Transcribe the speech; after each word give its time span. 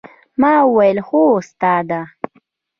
ما 0.37 0.63
وويل 0.63 0.99
هو 0.99 1.37
استاده! 1.39 2.01